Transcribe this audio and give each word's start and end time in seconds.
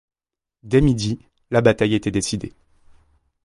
Dès 0.63 0.81
midi, 0.81 1.19
la 1.51 1.61
bataille 1.61 1.93
était 1.93 2.09
décidée. 2.09 2.53